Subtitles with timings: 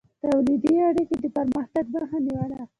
[0.21, 2.61] تولیدي اړیکې د پرمختګ مخه نیوله.